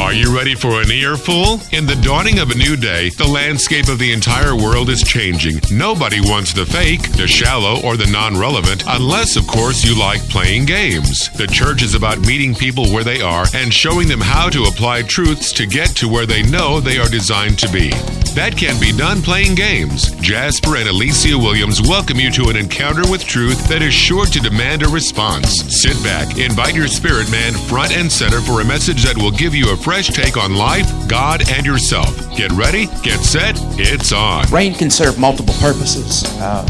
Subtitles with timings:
[0.00, 1.60] Are you ready for an earful?
[1.70, 5.60] In the dawning of a new day, the landscape of the entire world is changing.
[5.70, 10.20] Nobody wants the fake, the shallow, or the non relevant, unless, of course, you like
[10.28, 11.30] playing games.
[11.30, 15.02] The church is about meeting people where they are and showing them how to apply
[15.02, 17.92] truths to get to where they know they are designed to be.
[18.34, 20.10] That can be done playing games.
[20.16, 24.40] Jasper and Alicia Williams welcome you to an encounter with truth that is sure to
[24.40, 25.62] demand a response.
[25.80, 29.54] Sit back, invite your spirit man front and center for a message that will give
[29.54, 32.10] you a fresh take on life, God, and yourself.
[32.36, 34.50] Get ready, get set, it's on.
[34.50, 36.24] Rain can serve multiple purposes.
[36.40, 36.66] Uh,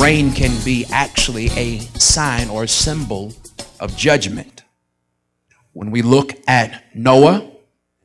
[0.00, 3.34] rain can be actually a sign or a symbol
[3.78, 4.62] of judgment.
[5.74, 7.46] When we look at Noah,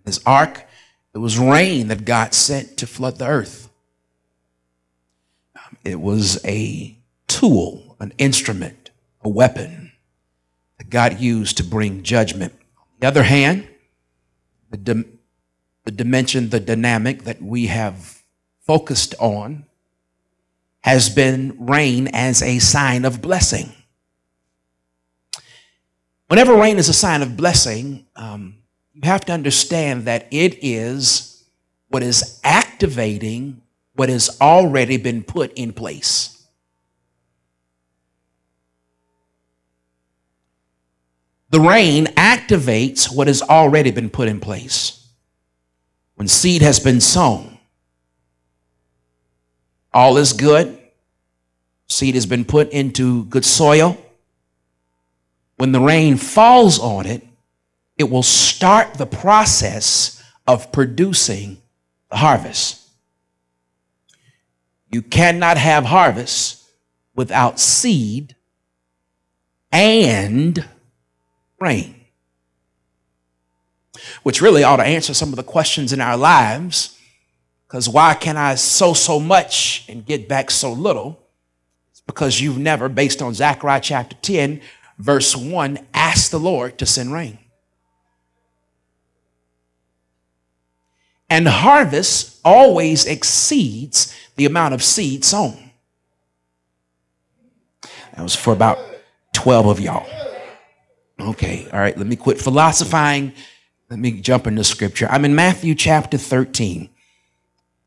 [0.04, 0.68] his ark,
[1.14, 3.70] it was rain that God sent to flood the earth.
[5.84, 8.90] It was a tool, an instrument,
[9.22, 9.92] a weapon
[10.78, 12.54] that God used to bring judgment.
[12.78, 13.68] On the other hand,
[14.72, 15.06] the,
[15.84, 18.24] the dimension, the dynamic that we have
[18.66, 19.66] focused on
[20.82, 23.72] has been rain as a sign of blessing.
[26.28, 28.63] Whenever rain is a sign of blessing, um,
[28.94, 31.44] you have to understand that it is
[31.90, 33.62] what is activating
[33.96, 36.30] what has already been put in place.
[41.50, 45.08] The rain activates what has already been put in place.
[46.16, 47.60] When seed has been sown,
[49.94, 50.80] all is good.
[51.88, 53.98] Seed has been put into good soil.
[55.58, 57.24] When the rain falls on it,
[57.98, 61.62] it will start the process of producing
[62.10, 62.82] the harvest.
[64.92, 66.64] You cannot have harvest
[67.16, 68.36] without seed
[69.72, 70.68] and
[71.60, 71.96] rain.
[74.24, 76.98] Which really ought to answer some of the questions in our lives.
[77.68, 81.20] Because why can I sow so much and get back so little?
[81.92, 84.62] It's because you've never, based on Zechariah chapter 10,
[85.00, 87.40] verse 1, asked the Lord to send rain.
[91.30, 95.72] And harvest always exceeds the amount of seed sown.
[98.16, 98.78] That was for about
[99.34, 100.08] 12 of y'all.
[101.20, 103.34] Okay, all right, let me quit philosophizing.
[103.90, 105.08] Let me jump into scripture.
[105.10, 106.90] I'm in Matthew chapter 13,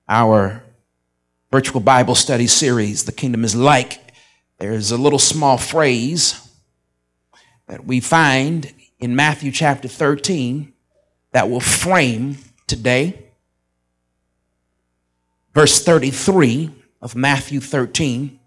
[0.09, 0.63] our
[1.51, 4.01] virtual Bible study series, The Kingdom is Like.
[4.59, 6.41] There's a little small phrase
[7.67, 10.73] that we find in Matthew chapter 13
[11.33, 13.26] that will frame today
[15.57, 18.39] verse 33 of Matthew 13.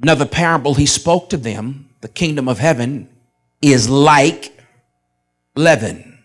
[0.00, 3.10] Another parable he spoke to them the kingdom of heaven
[3.60, 4.58] is like
[5.54, 6.18] leaven.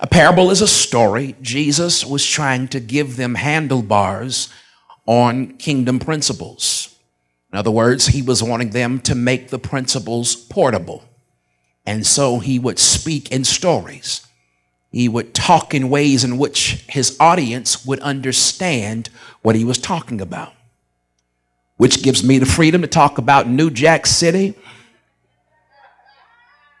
[0.00, 1.34] A parable is a story.
[1.42, 4.50] Jesus was trying to give them handlebars
[5.06, 6.96] on kingdom principles.
[7.52, 11.02] In other words, he was wanting them to make the principles portable.
[11.84, 14.24] And so he would speak in stories
[14.94, 19.08] he would talk in ways in which his audience would understand
[19.42, 20.52] what he was talking about.
[21.78, 24.54] Which gives me the freedom to talk about New Jack City,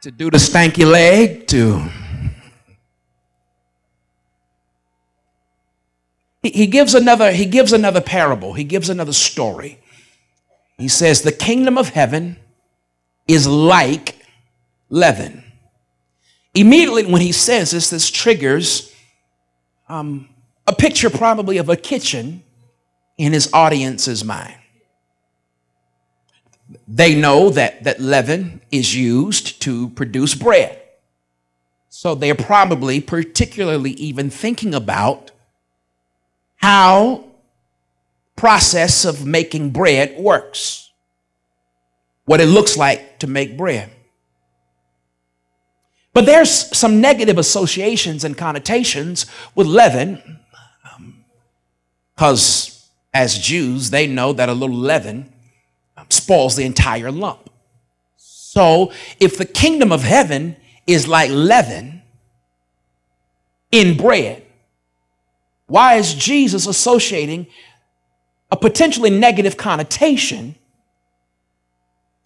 [0.02, 1.88] to do the stanky leg, to.
[6.44, 9.80] He, gives another, he gives another parable, he gives another story.
[10.78, 12.36] He says, The kingdom of heaven
[13.26, 14.24] is like
[14.88, 15.42] leaven
[16.54, 18.94] Immediately when he says this, this triggers
[19.88, 20.28] um,
[20.66, 22.42] a picture probably of a kitchen
[23.18, 24.56] in his audience's mind.
[26.88, 30.80] They know that, that leaven is used to produce bread.
[31.88, 35.30] So they're probably particularly even thinking about
[36.56, 37.24] how
[38.36, 40.90] process of making bread works.
[42.24, 43.90] What it looks like to make bread.
[46.14, 50.38] But there's some negative associations and connotations with leaven,
[52.14, 55.32] because um, as Jews, they know that a little leaven
[55.96, 57.50] um, spoils the entire lump.
[58.16, 60.56] So if the kingdom of heaven
[60.86, 62.02] is like leaven
[63.72, 64.46] in bread,
[65.66, 67.48] why is Jesus associating
[68.52, 70.54] a potentially negative connotation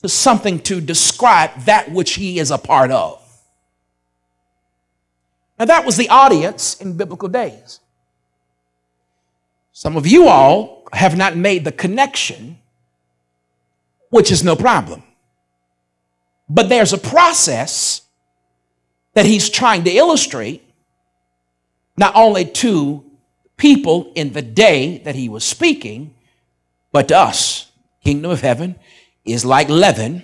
[0.02, 3.24] to something to describe that which he is a part of?
[5.58, 7.80] Now, that was the audience in biblical days.
[9.72, 12.58] Some of you all have not made the connection,
[14.10, 15.02] which is no problem.
[16.48, 18.02] But there's a process
[19.14, 20.62] that he's trying to illustrate,
[21.96, 23.04] not only to
[23.56, 26.14] people in the day that he was speaking,
[26.92, 27.70] but to us.
[28.02, 28.76] Kingdom of heaven
[29.24, 30.22] is like leaven.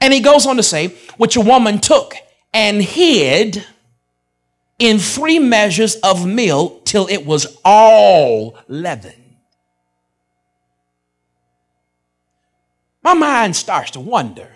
[0.00, 2.14] And he goes on to say, which a woman took
[2.54, 3.64] and hid
[4.78, 9.14] in three measures of meal till it was all leavened.
[13.02, 14.48] My mind starts to wonder.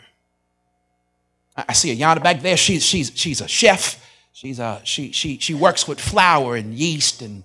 [1.57, 2.57] I see a yonder back there.
[2.57, 3.99] She's, she's, she's a chef.
[4.33, 7.45] She's a, she, she, she works with flour and yeast and,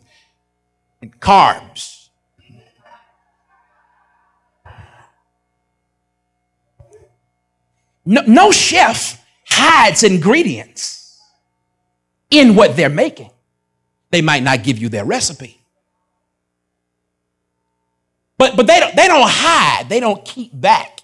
[1.02, 2.10] and carbs.
[8.06, 10.97] No, no chef hides ingredients
[12.30, 13.32] in what they're making.
[14.12, 15.60] They might not give you their recipe.
[18.38, 21.02] But, but they, don't, they don't hide, they don't keep back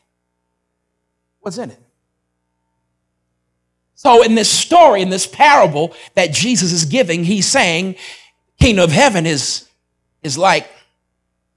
[1.41, 1.79] what's in it.
[3.95, 7.95] So, in this story, in this parable that Jesus is giving, he's saying,
[8.59, 9.67] Kingdom of heaven is,
[10.21, 10.69] is like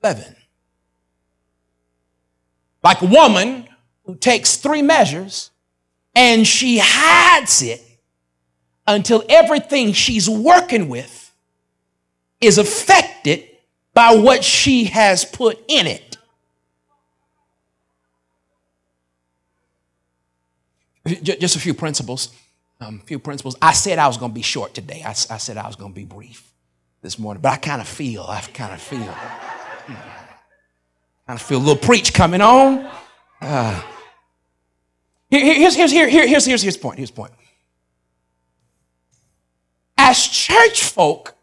[0.02, 0.34] leaven.
[2.82, 3.68] Like a woman
[4.04, 5.50] who takes three measures
[6.14, 7.80] and she hides it
[8.86, 11.32] until everything she's working with
[12.40, 13.44] is affected
[13.94, 16.16] by what she has put in it.
[21.22, 22.30] Just a few principles.
[22.80, 23.56] Um, few principles.
[23.62, 25.02] I said I was going to be short today.
[25.04, 26.52] I, I said I was going to be brief
[27.00, 29.14] this morning, but I kind of feel, I kind of feel,
[29.86, 29.96] kind
[31.28, 32.90] of feel a little preach coming on.
[33.40, 33.82] Uh,
[35.30, 36.98] here, here's, here's, here, here, here's, here's, here's the point.
[36.98, 37.32] Here's point.
[40.46, 41.34] Church folk,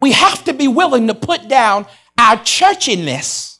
[0.00, 1.86] we have to be willing to put down
[2.18, 3.58] our churchiness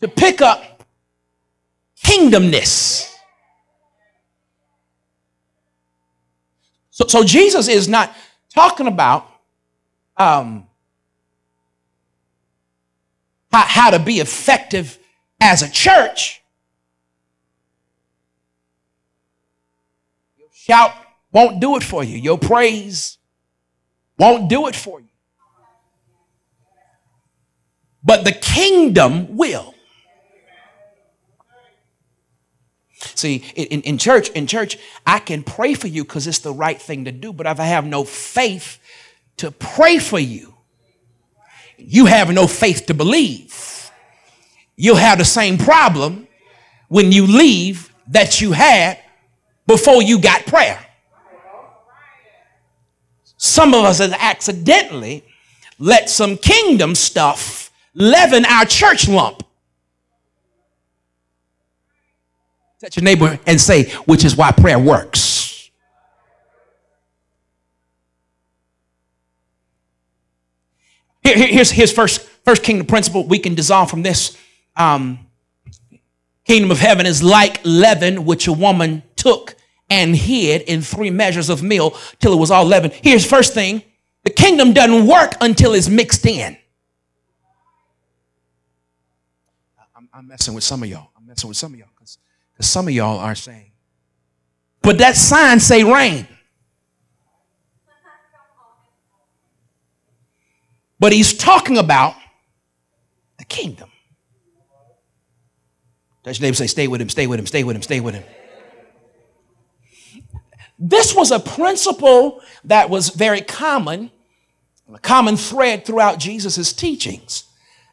[0.00, 0.82] to pick up
[2.04, 3.14] kingdomness.
[6.90, 8.12] So, so Jesus is not
[8.52, 9.30] talking about
[10.16, 10.66] um,
[13.52, 14.98] how, how to be effective
[15.40, 16.42] as a church.
[20.36, 20.92] Your shout
[21.32, 22.18] won't do it for you.
[22.18, 23.18] Your praise
[24.18, 25.08] won't do it for you.
[28.02, 29.74] But the kingdom will.
[33.14, 34.76] See, in, in church, in church,
[35.06, 37.64] I can pray for you because it's the right thing to do, but if I
[37.64, 38.78] have no faith
[39.38, 40.54] to pray for you,
[41.76, 43.90] you have no faith to believe.
[44.76, 46.26] You'll have the same problem
[46.88, 48.98] when you leave that you had
[49.68, 50.84] before you got prayer.
[53.36, 55.24] Some of us have accidentally
[55.78, 59.44] let some kingdom stuff leaven our church lump.
[62.80, 65.70] Touch your neighbor and say, which is why prayer works.
[71.22, 74.36] Here, here's, his first, first kingdom principle we can dissolve from this.
[74.76, 75.18] Um,
[76.44, 79.57] kingdom of heaven is like leaven, which a woman took
[79.90, 82.90] and hid in three measures of meal till it was all leaven.
[83.02, 83.82] Here's first thing
[84.24, 86.56] the kingdom doesn't work until it's mixed in.
[89.96, 91.10] I'm, I'm messing with some of y'all.
[91.16, 92.18] I'm messing with some of y'all because
[92.60, 93.70] some of y'all are saying,
[94.82, 96.26] but that sign say rain.
[101.00, 102.16] But he's talking about
[103.38, 103.90] the kingdom.
[106.24, 108.14] Touch your neighbor say, stay with him, stay with him, stay with him, stay with
[108.14, 108.24] him.
[110.78, 114.10] This was a principle that was very common,
[114.92, 117.44] a common thread throughout Jesus' teachings.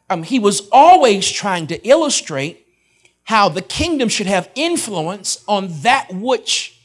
[0.10, 2.68] Um, he was always trying to illustrate
[3.24, 6.80] how the kingdom should have influence on that which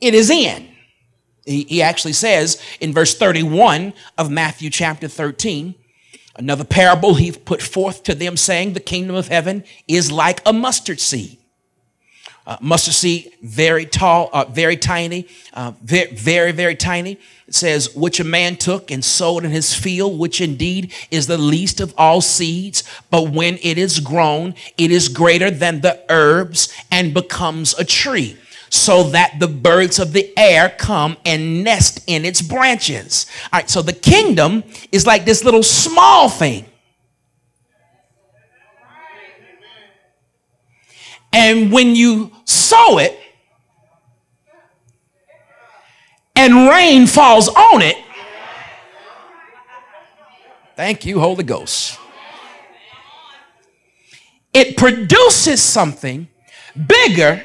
[0.00, 0.68] it is in.
[1.44, 5.74] He, he actually says in verse 31 of Matthew chapter 13,
[6.36, 10.54] another parable he put forth to them, saying, The kingdom of heaven is like a
[10.54, 11.39] mustard seed.
[12.50, 17.12] Uh, mustard seed, very tall, uh, very tiny, uh, very, very, very tiny.
[17.46, 21.38] It says, which a man took and sowed in his field, which indeed is the
[21.38, 22.82] least of all seeds.
[23.08, 28.36] But when it is grown, it is greater than the herbs and becomes a tree
[28.68, 33.26] so that the birds of the air come and nest in its branches.
[33.52, 36.64] All right, so the kingdom is like this little small thing.
[41.32, 43.16] And when you sow it,
[46.34, 47.96] and rain falls on it,
[50.76, 51.98] thank you, Holy Ghost.
[54.52, 56.28] it produces something
[56.86, 57.44] bigger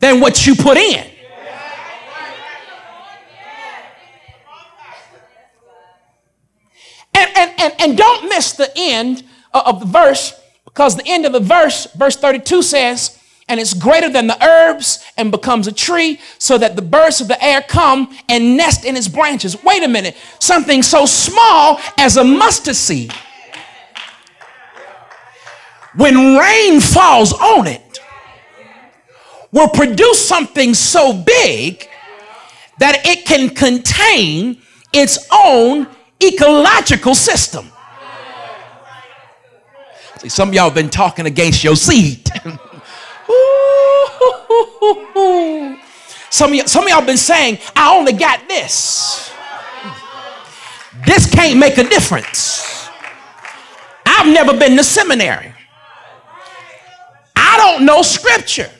[0.00, 1.06] than what you put in.
[7.16, 10.34] And, and, and, and don't miss the end of the verse
[10.74, 13.16] because the end of the verse, verse 32 says,
[13.46, 17.28] and it's greater than the herbs and becomes a tree so that the birds of
[17.28, 19.62] the air come and nest in its branches.
[19.62, 20.16] Wait a minute.
[20.40, 23.12] Something so small as a mustard seed.
[25.94, 28.00] When rain falls on it,
[29.52, 31.88] will produce something so big
[32.80, 34.60] that it can contain
[34.92, 35.86] its own
[36.20, 37.70] ecological system.
[40.28, 42.26] Some of y'all been talking against your seed.
[46.30, 49.32] some, of some of y'all been saying, I only got this.
[51.06, 52.88] This can't make a difference.
[54.06, 55.52] I've never been to seminary.
[57.36, 58.70] I don't know scripture.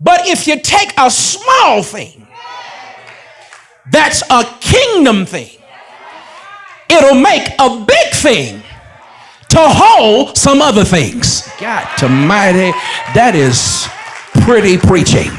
[0.00, 2.26] But if you take a small thing,
[3.90, 5.50] that's a kingdom thing,
[6.88, 8.61] it'll make a big thing
[9.52, 11.46] to hold some other things.
[11.60, 12.72] God to mighty,
[13.14, 13.86] that is
[14.44, 15.30] pretty preaching.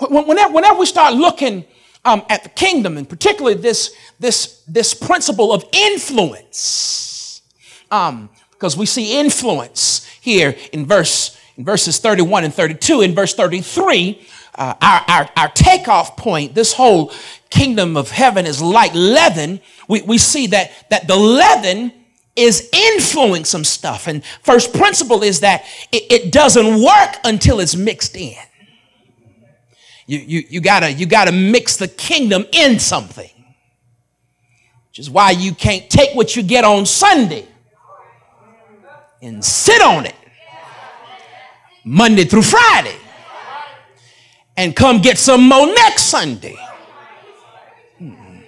[0.00, 1.66] Whenever, whenever we start looking
[2.06, 7.42] um, at the kingdom, and particularly this, this, this principle of influence,
[7.90, 13.02] um, because we see influence here in verse in verses 31 and 32.
[13.02, 17.12] In verse 33, uh, our, our, our takeoff point, this whole
[17.50, 19.60] kingdom of heaven is like leaven.
[19.88, 21.92] We, we see that, that the leaven
[22.36, 24.06] is influencing some stuff.
[24.06, 28.36] And first principle is that it, it doesn't work until it's mixed in.
[30.06, 33.30] You, you, you, gotta, you gotta mix the kingdom in something.
[34.90, 37.46] Which is why you can't take what you get on Sunday
[39.20, 40.14] and sit on it
[41.88, 42.96] Monday through Friday
[44.58, 46.54] and come get some more next Sunday.
[47.96, 48.40] Hmm.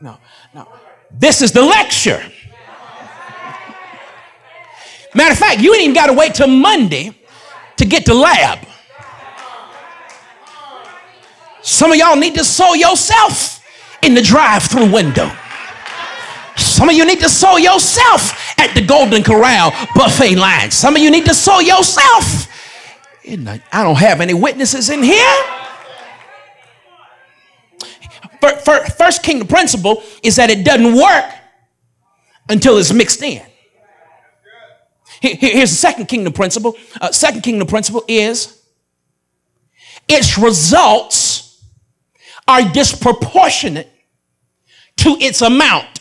[0.00, 0.16] No,
[0.54, 0.66] no.
[1.10, 2.22] This is the lecture.
[5.14, 7.12] Matter of fact, you ain't even got to wait till Monday
[7.76, 8.66] to get to lab.
[11.60, 13.62] Some of y'all need to sow yourself
[14.02, 15.30] in the drive through window.
[16.78, 20.70] Some of you need to sow yourself at the Golden Corral buffet line.
[20.70, 22.46] Some of you need to sow yourself.
[23.26, 25.42] I don't have any witnesses in here.
[28.96, 31.24] First kingdom principle is that it doesn't work
[32.48, 33.42] until it's mixed in.
[35.20, 36.76] Here's the second kingdom principle.
[37.00, 38.62] Uh, second kingdom principle is
[40.06, 41.60] its results
[42.46, 43.90] are disproportionate
[44.98, 45.97] to its amount.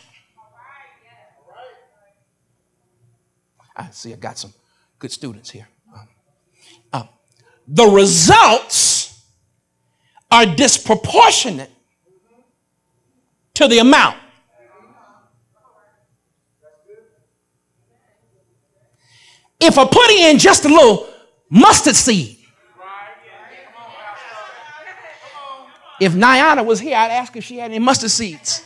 [3.77, 4.53] I see I got some
[4.97, 5.67] good students here.
[6.91, 7.03] Uh,
[7.67, 9.23] the results
[10.31, 11.71] are disproportionate
[13.53, 14.17] to the amount.
[19.59, 21.07] If I put in just a little
[21.49, 22.37] mustard seed,
[25.99, 28.63] if Nyana was here, I'd ask if she had any mustard seeds.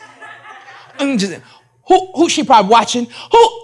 [1.00, 3.08] Who, who she probably watching?
[3.32, 3.61] Who,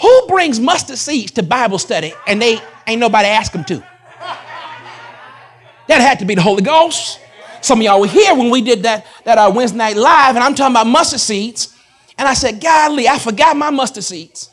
[0.00, 3.76] who brings mustard seeds to Bible study and they ain't nobody ask them to?
[5.86, 7.20] That had to be the Holy Ghost.
[7.60, 10.44] Some of y'all were here when we did that, that uh, Wednesday night live, and
[10.44, 11.74] I'm talking about mustard seeds.
[12.16, 14.50] And I said, Golly, I forgot my mustard seeds.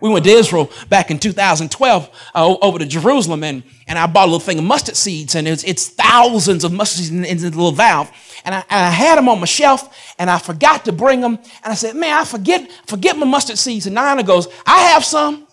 [0.00, 4.24] We went to Israel back in 2012 uh, over to Jerusalem, and, and I bought
[4.24, 7.38] a little thing of mustard seeds, and it's, it's thousands of mustard seeds in, in
[7.38, 8.10] the little valve.
[8.44, 11.36] And I, and I, had them on my shelf, and I forgot to bring them.
[11.36, 13.86] And I said, Man, I forget, forget my mustard seeds.
[13.86, 15.46] And Nana goes, I have some.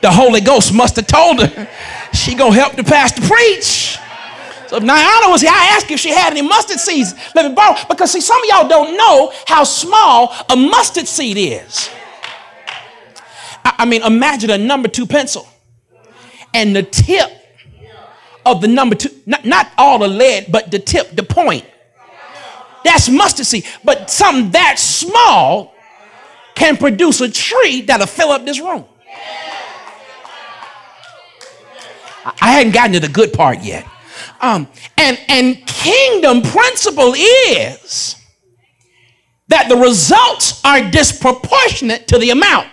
[0.00, 1.68] the Holy Ghost must have told her
[2.12, 3.98] she gonna help the pastor preach.
[4.74, 7.14] If Niana was here, I asked if she had any mustard seeds.
[7.34, 7.76] Let me borrow.
[7.88, 11.90] Because see, some of y'all don't know how small a mustard seed is.
[13.64, 15.46] I, I mean, imagine a number two pencil
[16.52, 17.30] and the tip
[18.46, 21.64] of the number two, not, not all the lead, but the tip, the point.
[22.84, 23.64] That's mustard seed.
[23.82, 25.74] But something that small
[26.54, 28.84] can produce a tree that'll fill up this room.
[32.40, 33.86] I hadn't gotten to the good part yet.
[34.40, 34.68] Um,
[34.98, 38.16] and, and kingdom principle is
[39.48, 42.68] that the results are disproportionate to the amount.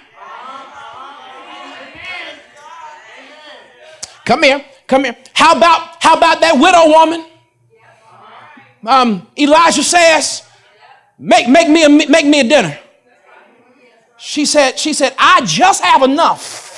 [4.25, 5.17] Come here, come here.
[5.33, 7.25] How about how about that widow woman?
[8.85, 10.43] Um, Elijah says,
[11.19, 12.79] make, make, me a, make me a dinner.
[14.17, 16.70] She said, she said, I just have enough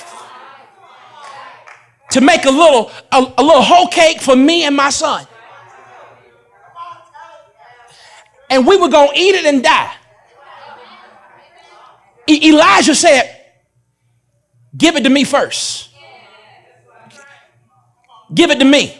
[2.13, 5.25] to make a little, a, a little whole cake for me and my son.
[8.51, 9.91] And we were going to eat it and die.
[12.27, 13.39] E- Elijah said,
[14.77, 15.89] Give it to me first.
[18.33, 18.95] Give it to me.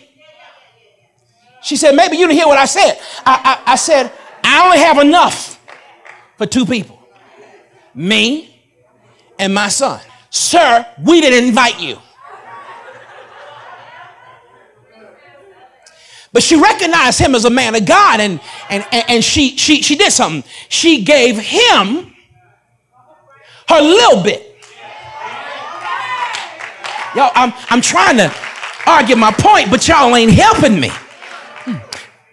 [1.61, 2.99] She said, Maybe you didn't hear what I said.
[3.25, 4.11] I, I, I said,
[4.43, 5.59] I only have enough
[6.37, 6.99] for two people
[7.93, 8.59] me
[9.37, 10.01] and my son.
[10.31, 11.99] Sir, we didn't invite you.
[16.33, 19.95] But she recognized him as a man of God and, and, and, she, she, she
[19.95, 20.43] did something.
[20.67, 22.11] She gave him
[23.69, 24.49] her little bit.
[27.15, 28.33] Y'all, I'm, I'm trying to
[28.87, 30.89] argue my point, but y'all ain't helping me.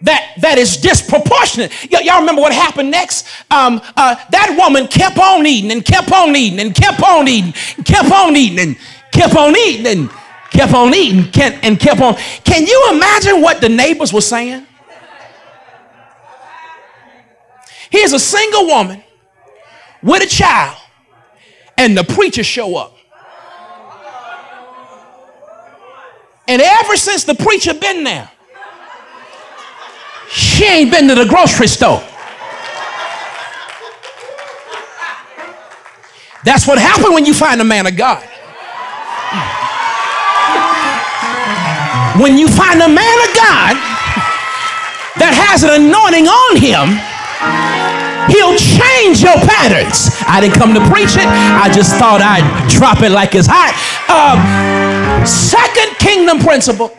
[0.01, 1.71] That, that is disproportionate.
[1.91, 3.27] Y- y'all remember what happened next?
[3.51, 7.53] Um, uh, that woman kept on eating and kept on eating and kept on eating,
[7.77, 8.77] and kept on eating and
[9.11, 10.09] kept on eating and kept on eating and
[10.51, 10.93] kept on.
[10.93, 11.31] Eating
[11.63, 12.15] and kept on.
[12.43, 14.67] Can you imagine what the neighbors were saying?
[17.89, 19.03] Here's a single woman
[20.01, 20.77] with a child,
[21.77, 22.95] and the preacher show up.
[26.47, 28.31] And ever since the preacher been there,
[30.29, 32.03] she ain't been to the grocery store.
[36.43, 38.27] That's what happened when you find a man of God.
[42.19, 43.73] When you find a man of God
[45.15, 46.99] that has an anointing on him,
[48.27, 50.11] he'll change your patterns.
[50.27, 53.71] I didn't come to preach it, I just thought I'd drop it like it's hot.
[54.11, 56.89] Um, Second kingdom principle.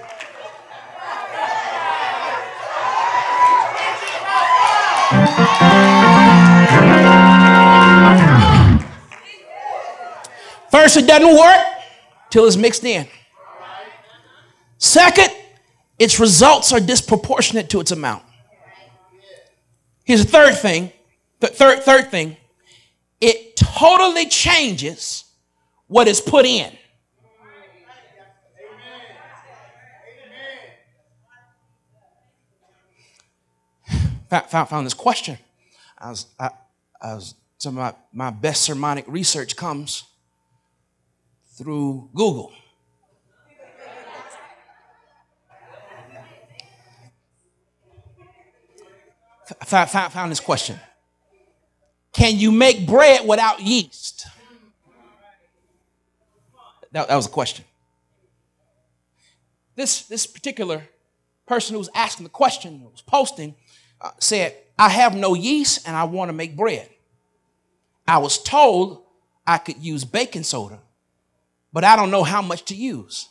[10.70, 11.66] First, it doesn't work
[12.30, 13.06] till it's mixed in.
[14.82, 15.30] Second,
[15.96, 18.24] its results are disproportionate to its amount.
[20.02, 20.90] Here's the third thing.
[21.38, 22.36] The third, third thing.
[23.20, 25.22] It totally changes
[25.86, 26.72] what is put in.
[34.48, 35.38] found, found this question.
[35.96, 36.50] I was, I,
[37.00, 40.02] I was, some of my, my best sermonic research comes
[41.56, 42.52] through Google.
[49.64, 50.78] Found, found this question
[52.12, 54.26] Can you make bread without yeast?
[56.92, 57.64] That, that was a question.
[59.74, 60.82] This, this particular
[61.46, 63.54] person who was asking the question, who was posting,
[64.00, 66.88] uh, said, I have no yeast and I want to make bread.
[68.06, 69.04] I was told
[69.46, 70.80] I could use baking soda,
[71.72, 73.28] but I don't know how much to use.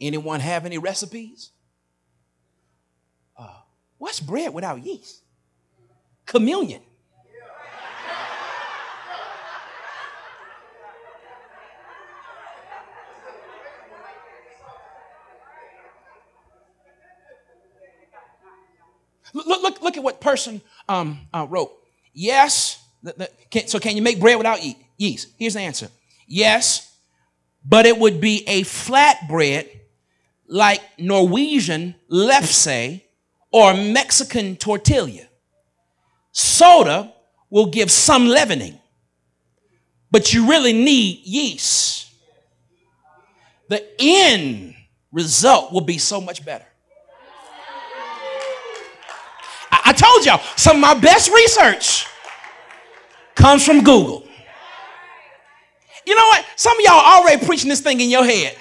[0.00, 1.50] Anyone have any recipes?
[4.02, 5.22] What's bread without yeast?
[6.26, 6.82] Communion.
[19.32, 21.70] Look, look, look at what person um, uh, wrote.
[22.12, 22.84] Yes.
[23.04, 24.58] The, the, can, so can you make bread without
[24.96, 25.28] yeast?
[25.38, 25.86] Here's the answer.
[26.26, 26.92] Yes,
[27.64, 29.70] but it would be a flat bread
[30.48, 33.01] like Norwegian lefse
[33.52, 35.26] or Mexican tortilla.
[36.32, 37.12] Soda
[37.50, 38.78] will give some leavening,
[40.10, 42.10] but you really need yeast.
[43.68, 44.74] The end
[45.12, 46.64] result will be so much better.
[49.84, 52.06] I told y'all, some of my best research
[53.34, 54.26] comes from Google.
[56.06, 56.44] You know what?
[56.56, 58.56] Some of y'all already preaching this thing in your head.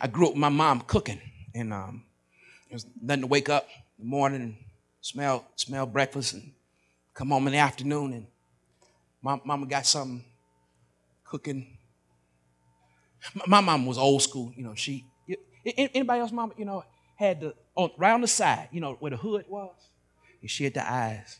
[0.00, 1.20] I grew up with my mom cooking,
[1.54, 2.04] and um,
[2.70, 3.66] it was nothing to wake up
[3.98, 4.56] in the morning and
[5.00, 6.52] smell smell breakfast and
[7.14, 8.26] come home in the afternoon, and
[9.20, 10.24] my mama got something
[11.24, 11.76] cooking.
[13.34, 14.74] My, my mom was old school, you know.
[14.74, 15.06] She
[15.64, 19.10] Anybody else, mama, you know, had the, on, right on the side, you know, where
[19.10, 19.74] the hood was?
[20.40, 21.38] And she had the eyes,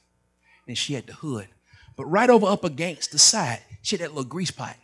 [0.69, 1.49] and she had the hood.
[1.97, 4.77] But right over up against the side, she had that little grease pot.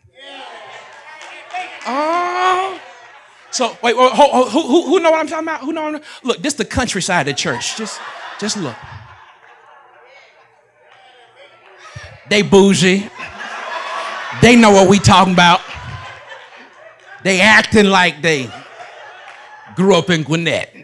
[1.87, 2.81] Oh.
[3.51, 5.61] So wait, who, who, who, know what I'm talking about?
[5.63, 6.01] Who know?
[6.23, 7.77] Look, this is the countryside of the church.
[7.77, 8.01] Just,
[8.39, 8.77] just look.
[12.29, 13.09] They bougie.
[14.43, 15.61] They know what we talking about.
[17.25, 18.51] They acting like they
[19.75, 20.75] grew up in Gwinnett.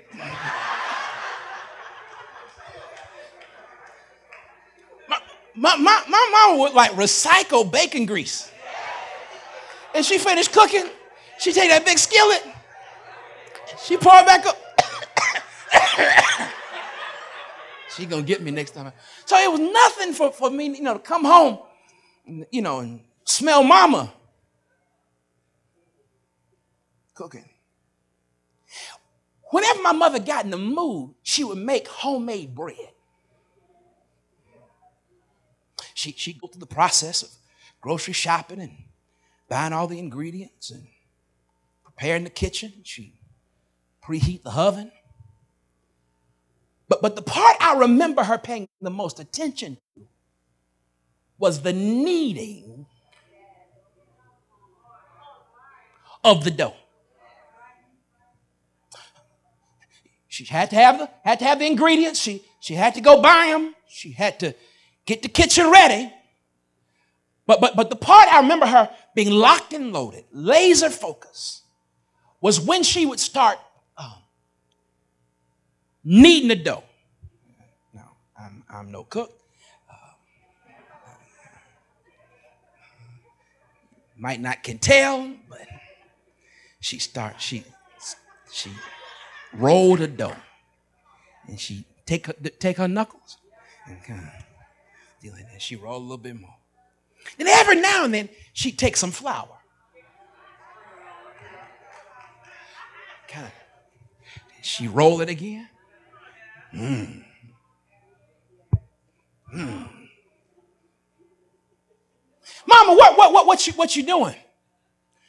[5.07, 5.18] My,
[5.55, 8.50] my, my, my mom would like recycle bacon grease.
[9.94, 10.88] And she finished cooking.
[11.38, 12.42] She take that big skillet.
[13.83, 14.57] She pour it back up.
[17.94, 18.92] she gonna get me next time.
[19.27, 21.59] So it was nothing for, for me, you know, to come home,
[22.51, 24.12] you know, and smell mama
[27.14, 27.49] cooking.
[29.51, 32.90] Whenever my mother got in the mood, she would make homemade bread.
[35.94, 37.31] She, she'd go through the process of
[37.81, 38.73] grocery shopping and
[39.49, 40.87] buying all the ingredients and
[41.96, 42.72] preparing the kitchen.
[42.83, 43.14] She
[44.02, 44.90] preheat the oven.
[46.88, 50.02] But, but the part I remember her paying the most attention to
[51.38, 52.87] was the kneading
[56.22, 56.74] of the dough.
[60.28, 62.18] She had to have the, had to have the ingredients.
[62.18, 63.74] She, she had to go buy them.
[63.88, 64.54] She had to
[65.07, 66.12] get the kitchen ready.
[67.46, 71.63] But, but, but the part I remember her being locked and loaded, laser focus,
[72.44, 73.59] was when she would start
[73.96, 74.12] um,
[76.04, 76.85] kneading the dough.
[77.94, 79.33] Now, I'm, I'm no cook.
[79.90, 79.94] Uh,
[84.18, 85.66] might not can tell, but
[86.80, 87.64] she start she
[88.52, 88.70] she
[89.54, 90.37] roll the dough.
[91.48, 93.38] And she take her, take her knuckles
[93.87, 94.28] and kind of
[95.22, 95.46] deal it.
[95.50, 96.57] And she roll a little bit more.
[97.38, 99.63] Then every now and then she take some flour.
[103.28, 103.52] Kind of.
[104.62, 105.68] She roll it again.
[106.74, 107.24] Mmm.
[109.54, 109.88] Mmm.
[112.66, 114.34] Mama, what, what, what, what, you, what you doing?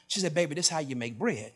[0.07, 1.51] She said, baby, this is how you make bread.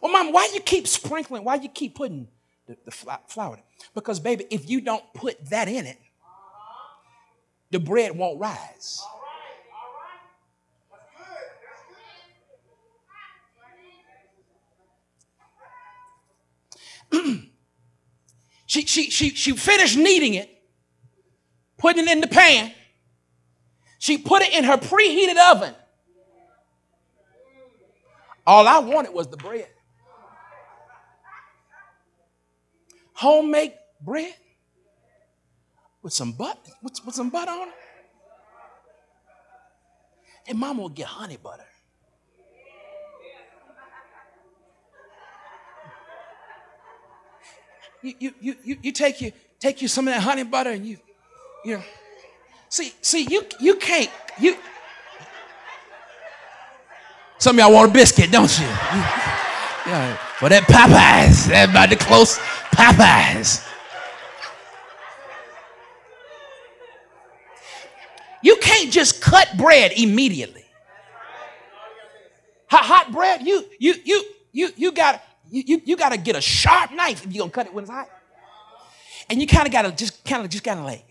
[0.00, 1.42] Well, mom, why you keep sprinkling?
[1.42, 2.28] Why you keep putting
[2.66, 3.58] the, the flour?
[3.94, 5.98] Because, baby, if you don't put that in it,
[7.70, 9.02] the bread won't rise.
[18.66, 20.50] she, she, she, she finished kneading it,
[21.76, 22.72] putting it in the pan.
[23.98, 25.74] She put it in her preheated oven.
[28.46, 29.68] All I wanted was the bread.
[33.18, 34.32] homemade bread
[36.02, 37.74] with some butter, with, with some butter on it.
[40.46, 41.67] And mama will get honey butter.
[48.02, 48.32] You, you,
[48.62, 50.98] you, you, take you take you some of that honey butter and you
[51.64, 51.82] you know
[52.68, 54.08] see see you you can't
[54.38, 54.56] you
[57.38, 58.64] some of y'all want a biscuit, don't you?
[58.64, 58.72] you
[59.86, 62.36] yeah, for that Popeyes, everybody close
[62.72, 63.64] Popeyes.
[68.42, 70.64] You can't just cut bread immediately.
[72.70, 76.36] Hot, hot bread, you you you you you got you, you, you got to get
[76.36, 78.08] a sharp knife if you're gonna cut it when it's hot.
[79.30, 81.04] And you kind of got to just kind of just kind of like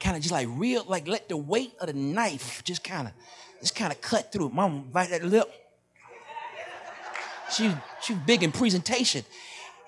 [0.00, 3.14] kind of just like real like let the weight of the knife just kind of
[3.60, 4.48] just kind of cut through.
[4.50, 5.48] Mom, bite that lip.
[7.52, 7.72] She
[8.02, 9.24] she big in presentation,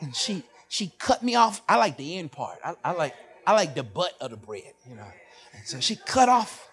[0.00, 1.62] and she she cut me off.
[1.68, 2.58] I like the end part.
[2.64, 3.14] I, I like
[3.46, 5.06] I like the butt of the bread, you know.
[5.54, 6.68] And so she cut off.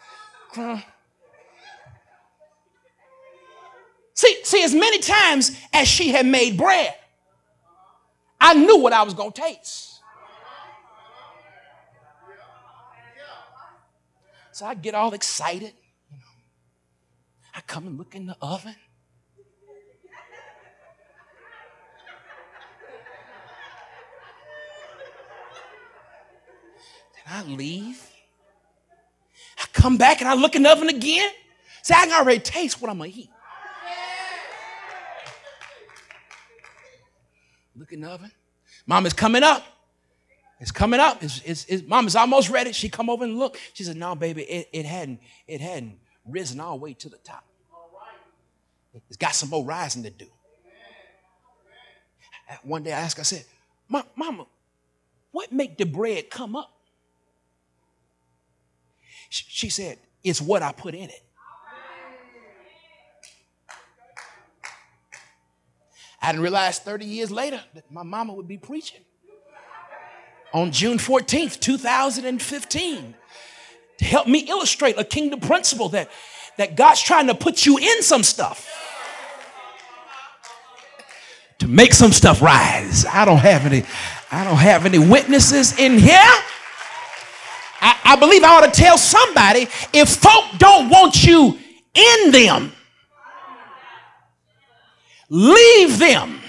[4.13, 6.93] See, see, as many times as she had made bread,
[8.39, 9.99] I knew what I was gonna taste.
[14.52, 15.73] So I get all excited.
[16.12, 16.23] You know.
[17.56, 18.75] I come and look in the oven.
[27.15, 28.06] Then I leave.
[29.60, 31.30] I come back and I look in the oven again.
[31.84, 33.30] See, I can already taste what I'm gonna eat.
[37.79, 38.31] Look in the oven.
[38.85, 39.63] Mom is coming up.
[40.59, 41.23] It's coming up.
[41.23, 42.73] It's, it's, it's, mom is almost ready.
[42.73, 43.57] She come over and look.
[43.73, 47.17] She said, "No, baby, it, it hadn't it hadn't risen all the way to the
[47.17, 47.45] top.
[49.07, 50.27] It's got some more rising to do."
[52.63, 53.45] One day I asked, I said,
[53.87, 54.45] "Mama,
[55.31, 56.71] what make the bread come up?"
[59.29, 61.23] She said, It's what I put in it.
[66.21, 69.01] I didn't realize 30 years later that my mama would be preaching
[70.53, 73.15] on June 14th, 2015,
[73.99, 76.10] to help me illustrate a kingdom principle that,
[76.58, 78.67] that God's trying to put you in some stuff
[81.60, 83.05] to make some stuff rise.
[83.05, 83.84] I don't have any,
[84.32, 86.34] I don't have any witnesses in here.
[87.82, 91.58] I, I believe I ought to tell somebody if folk don't want you
[91.93, 92.71] in them,
[95.29, 96.39] leave them.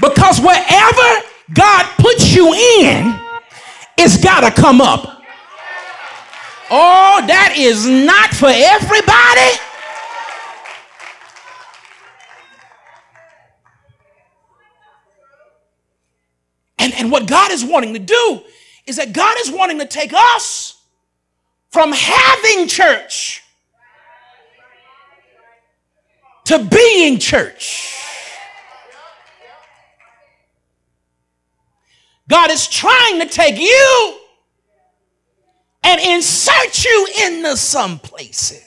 [0.00, 3.18] Because wherever God puts you in,
[3.96, 5.22] it's got to come up.
[6.70, 9.58] Oh, that is not for everybody.
[16.78, 18.40] And, and what God is wanting to do
[18.86, 20.82] is that God is wanting to take us
[21.70, 23.41] from having church
[26.44, 27.98] to being church.
[32.28, 34.18] God is trying to take you
[35.82, 38.64] and insert you into some places.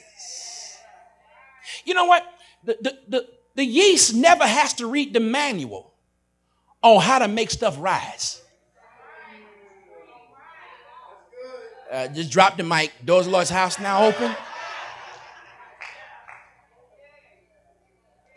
[1.86, 2.24] You know what?
[2.64, 5.94] The, the, the, the yeast never has to read the manual
[6.82, 8.42] on how to make stuff rise.
[11.92, 12.92] Uh, just drop the mic.
[13.06, 14.36] Doors of Lord's house now open.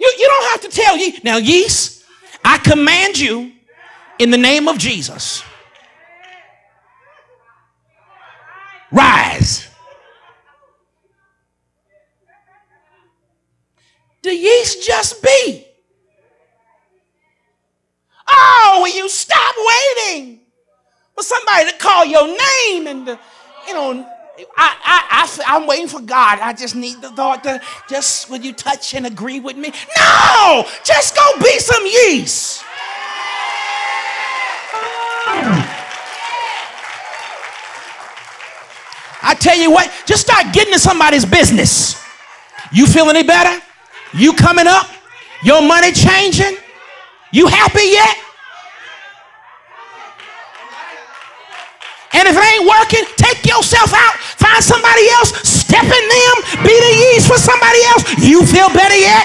[0.08, 1.18] You, you don't have to tell ye.
[1.22, 2.04] Now, yeast,
[2.44, 3.52] I command you
[4.18, 5.42] in the name of Jesus
[8.90, 9.68] rise.
[14.22, 15.64] The yeast just be.
[18.30, 20.40] Oh, will you stop waiting
[21.14, 23.18] for somebody to call your name and, to,
[23.66, 24.06] you know,
[24.56, 26.38] I, I, I, am waiting for God.
[26.40, 29.72] I just need the thought to just, will you touch and agree with me?
[29.96, 32.62] No, just go be some yeast.
[39.20, 42.02] I tell you what, just start getting in somebody's business.
[42.72, 43.60] You feel any better?
[44.14, 44.88] You coming up?
[45.42, 46.56] Your money changing?
[47.32, 48.16] You happy yet?
[52.14, 53.17] And if it ain't working,
[53.48, 58.04] yourself out, find somebody else, step in them, be the yeast for somebody else.
[58.20, 59.24] You feel better yet?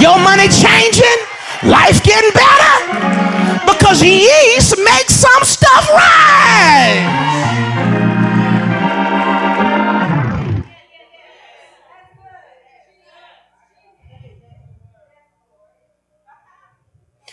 [0.00, 1.20] Your money changing?
[1.68, 2.74] Life getting better?
[3.68, 7.24] Because yeast makes some stuff right.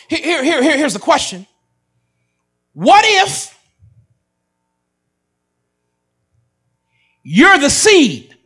[0.08, 1.46] Here, here, here, here's the question.
[2.74, 3.51] What if
[7.22, 8.36] you're the seed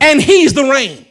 [0.00, 1.06] and he's the rain?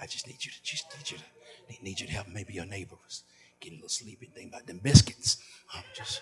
[0.00, 2.28] I just need you to just need you to need, you to help.
[2.28, 3.24] Maybe your neighbor was
[3.58, 4.26] getting a little sleepy.
[4.26, 5.38] Think about them biscuits.
[5.74, 6.20] Um, just,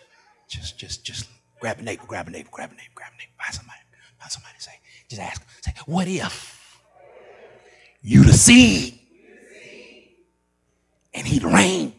[0.48, 1.28] just, just, just
[1.64, 3.32] Grab a neighbor, grab a neighbor, grab a neighbor, grab a neighbor.
[3.38, 3.78] Find somebody,
[4.18, 4.54] find somebody.
[4.58, 4.78] Say,
[5.08, 5.42] just ask.
[5.62, 6.78] Say, what if
[8.02, 8.98] you the seed
[11.14, 11.92] and he'd rain?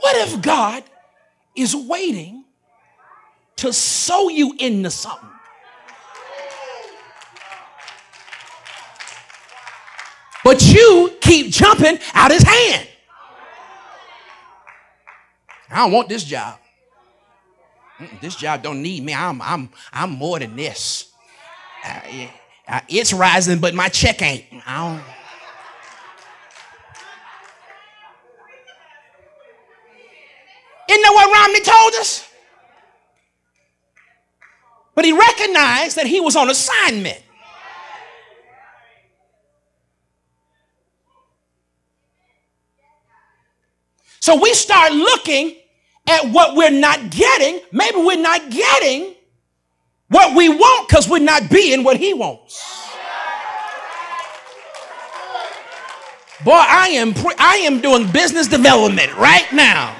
[0.00, 0.84] What if God
[1.56, 2.44] is waiting
[3.56, 5.30] to sow you into something?
[10.44, 12.86] But you keep jumping out his hand.
[15.70, 16.58] I don't want this job.
[18.20, 19.14] This job don't need me.
[19.14, 21.10] I'm, I'm, I'm more than this.
[21.82, 22.30] Uh, yeah,
[22.88, 24.44] it's rising, but my check ain't.
[24.66, 25.04] I don't.
[30.90, 32.28] Isn't that what Romney told us?
[34.94, 37.20] But he recognized that he was on assignment.
[44.20, 45.56] So we start looking
[46.08, 49.13] at what we're not getting, maybe we're not getting
[50.08, 52.62] what we want because we're not being what He wants.
[56.44, 59.96] Boy, I am pre- I am doing business development right now.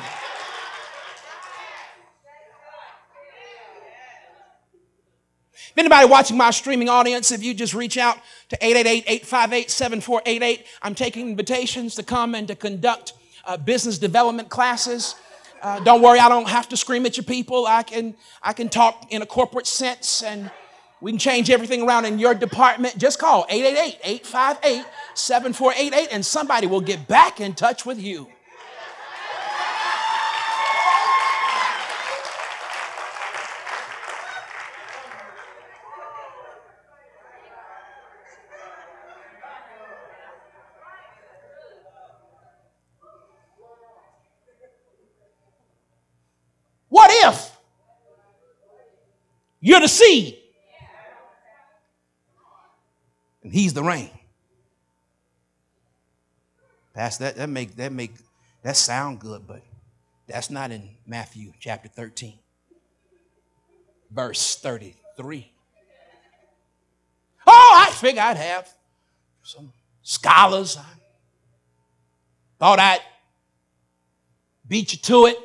[5.74, 8.16] If anybody watching my streaming audience, if you just reach out
[8.50, 13.14] to 888-858-7488, I'm taking invitations to come and to conduct
[13.44, 15.16] uh, business development classes.
[15.64, 17.66] Uh, don't worry, I don't have to scream at your people.
[17.66, 20.50] I can, I can talk in a corporate sense and
[21.00, 22.98] we can change everything around in your department.
[22.98, 28.28] Just call 888 858 7488 and somebody will get back in touch with you.
[49.64, 50.36] You're the seed.
[53.42, 54.10] And he's the rain.
[56.92, 58.12] Pastor, that, that make that make
[58.62, 59.62] that sound good, but
[60.28, 62.34] that's not in Matthew chapter 13,
[64.10, 65.50] verse 33.
[67.46, 68.68] Oh, I figure I'd have
[69.42, 69.72] some
[70.02, 70.76] scholars.
[70.76, 70.84] I
[72.58, 73.00] thought I'd
[74.68, 75.38] beat you to it.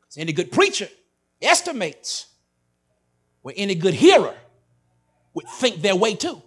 [0.00, 0.88] Because any good preacher
[1.42, 2.26] estimates
[3.42, 4.34] where any good hearer
[5.34, 6.40] would think their way to.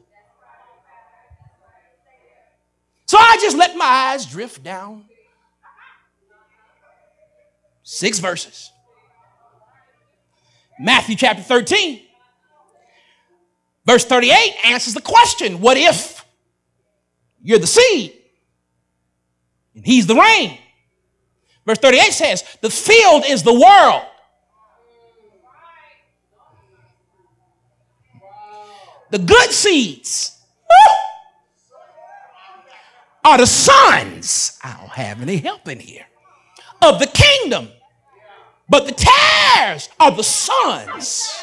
[3.05, 5.05] So I just let my eyes drift down.
[7.83, 8.71] Six verses.
[10.79, 12.01] Matthew chapter 13,
[13.85, 16.23] verse 38 answers the question What if
[17.41, 18.13] you're the seed
[19.73, 20.57] and he's the rain?
[21.65, 24.03] Verse 38 says, The field is the world.
[29.09, 30.37] The good seeds
[33.23, 34.57] are the sons.
[34.63, 36.05] I don't have any help in here.
[36.81, 37.69] Of the kingdom.
[38.69, 41.39] But the tares are the sons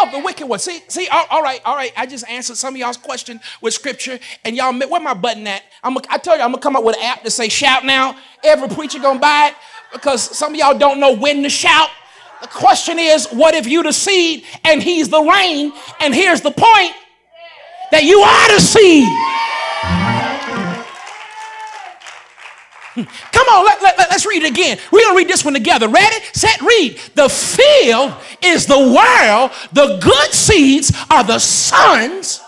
[0.00, 0.58] of the wicked one.
[0.58, 1.92] See, see, all, all right, all right.
[1.96, 5.62] I just answered some of y'all's question with scripture, and y'all, where my button at?
[5.82, 8.16] I'm, I tell you, I'm gonna come up with an app to say shout now.
[8.44, 9.54] Every preacher gonna buy it
[9.92, 11.90] because some of y'all don't know when to shout.
[12.40, 15.72] The question is, what if you the seed and he's the rain?
[16.00, 16.92] And here's the point
[17.90, 19.08] that you are the seed.
[22.94, 23.02] Hmm.
[23.32, 24.78] Come on, let, let, let's read it again.
[24.92, 25.88] We're going to read this one together.
[25.88, 26.98] Ready, set, read.
[27.14, 32.40] The field is the world, the good seeds are the sons.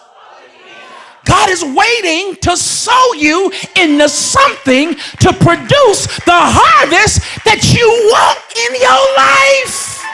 [1.31, 8.39] God is waiting to sow you into something to produce the harvest that you want
[8.67, 10.05] in your life.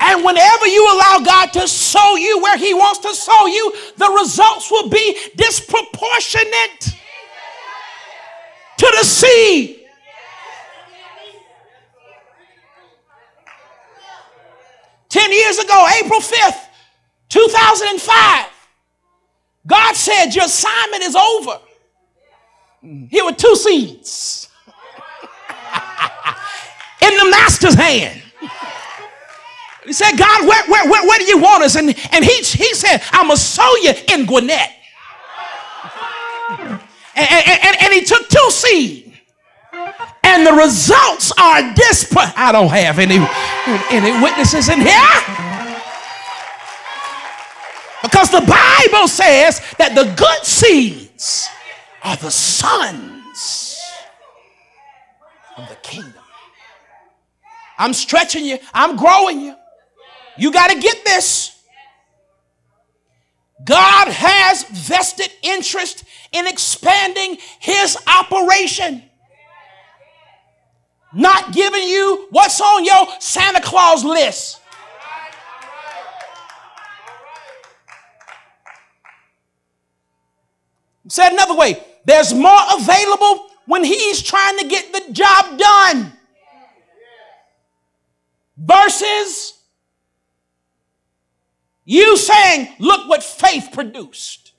[0.00, 4.08] And whenever you allow God to sow you where He wants to sow you, the
[4.18, 6.96] results will be disproportionate
[8.78, 9.79] to the seed.
[15.10, 16.68] Ten years ago, April 5th,
[17.28, 18.46] 2005,
[19.66, 21.58] God said, Your assignment is over.
[23.10, 24.48] Here were two seeds
[27.02, 28.22] in the master's hand.
[29.84, 31.74] He said, God, where, where, where, where do you want us?
[31.74, 34.70] And, and he, he said, I'm going to sow you in Gwinnett.
[37.16, 39.09] And, and, and, he took two seed.
[40.22, 42.32] And the results are disparate.
[42.36, 43.18] I don't have any,
[43.90, 45.40] any witnesses in here.
[48.02, 51.48] Because the Bible says that the good seeds
[52.02, 53.80] are the sons
[55.56, 56.14] of the kingdom.
[57.78, 59.54] I'm stretching you, I'm growing you.
[60.38, 61.62] You got to get this.
[63.64, 69.02] God has vested interest in expanding his operation.
[71.12, 74.60] Not giving you what's on your Santa Claus list.
[81.08, 86.12] Said another way, there's more available when he's trying to get the job done
[88.56, 89.54] versus
[91.84, 94.49] you saying, look what faith produced.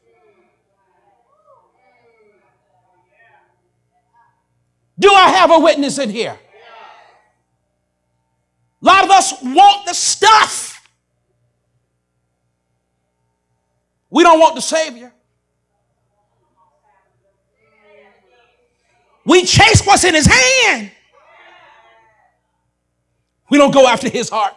[5.01, 6.37] Do I have a witness in here?
[8.81, 10.87] A lot of us want the stuff.
[14.11, 15.11] We don't want the Savior.
[19.25, 20.91] We chase what's in His hand.
[23.49, 24.53] We don't go after His heart.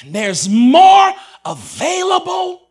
[0.00, 1.12] And there's more
[1.44, 2.61] available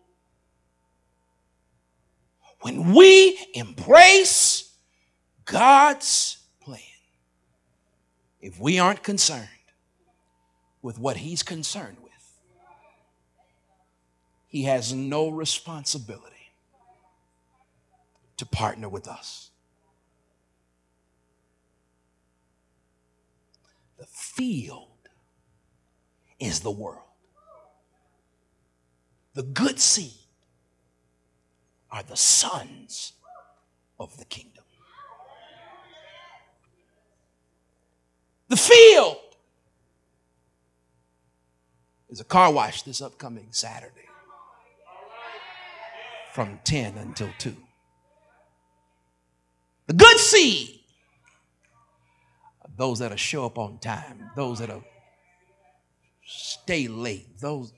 [2.62, 4.74] when we embrace
[5.46, 6.80] God's plan.
[8.40, 9.48] If we aren't concerned
[10.82, 12.12] with what He's concerned with,
[14.48, 16.54] He has no responsibility
[18.38, 19.50] to partner with us.
[23.98, 24.88] The field
[26.40, 27.06] is the world
[29.34, 30.21] the good seed
[31.92, 33.14] are the sons
[34.00, 34.64] of the kingdom.
[38.48, 39.18] The field
[42.10, 44.08] is a car wash this upcoming Saturday.
[46.34, 47.54] from 10 until 2.
[49.88, 50.82] The good seed
[52.78, 54.84] those that'll show up on time, those that'll
[56.26, 57.74] stay late, those.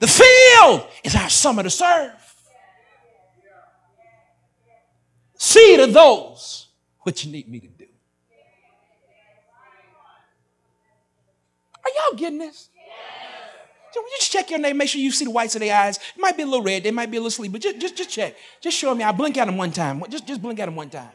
[0.00, 2.12] The field is our summer to serve.
[5.36, 6.68] See to those
[7.00, 7.86] what you need me to do.
[11.84, 12.70] Are y'all getting this?
[13.94, 15.96] You just check your name, make sure you see the whites of their eyes.
[15.96, 17.96] It might be a little red, they might be a little sleepy, but just, just,
[17.96, 18.34] just check.
[18.60, 19.04] Just show me.
[19.04, 20.02] I blink at them one time.
[20.08, 21.10] Just, just blink at them one time.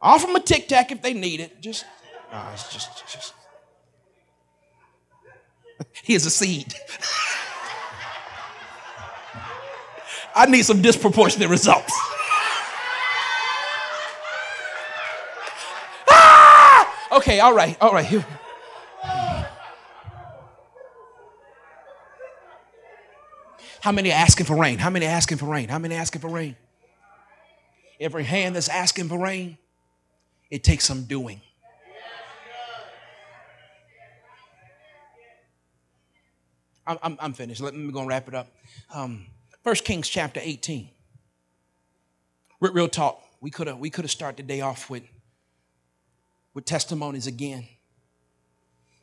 [0.00, 1.60] Offer them a tic tac if they need it.
[1.60, 1.84] Just,
[2.32, 3.34] oh, it's just, just.
[6.02, 6.74] Here's a seed.
[10.34, 11.92] I need some disproportionate results.
[16.10, 17.16] ah!
[17.16, 18.04] Okay, all right, all right.
[18.04, 18.24] Here.
[23.80, 24.78] How many are asking for rain?
[24.78, 25.68] How many are asking for rain?
[25.68, 26.56] How many are asking for rain?
[28.00, 29.58] Every hand that's asking for rain,
[30.50, 31.42] it takes some doing.
[36.86, 37.60] I'm, I'm, finished.
[37.60, 38.48] Let me go and wrap it up.
[38.92, 39.26] Um,
[39.62, 40.88] 1 Kings chapter 18.
[42.60, 43.22] Real talk.
[43.40, 45.02] We could have we could have started the day off with,
[46.54, 47.66] with testimonies again.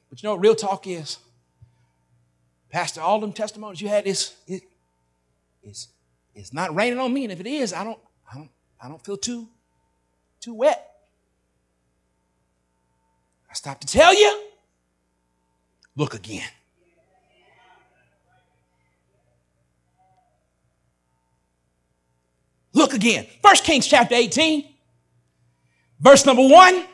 [0.09, 1.17] But you know what real talk is?
[2.71, 4.63] Pastor, all them testimonies you had is it,
[5.61, 5.89] it's,
[6.33, 7.23] it's not raining on me.
[7.23, 7.99] And if it is, I don't
[8.31, 8.49] I don't
[8.81, 9.47] I don't feel too
[10.39, 10.87] too wet.
[13.49, 14.43] I stop to tell you,
[15.95, 16.47] look again.
[22.73, 23.27] Look again.
[23.43, 24.65] First Kings chapter 18,
[25.99, 26.85] verse number one.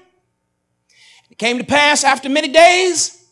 [1.30, 3.25] It came to pass after many days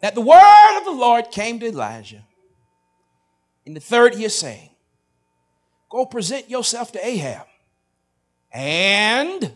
[0.00, 2.24] that the word of the Lord came to Elijah
[3.64, 4.70] in the third year, saying,
[5.88, 7.46] Go present yourself to Ahab,
[8.50, 9.54] and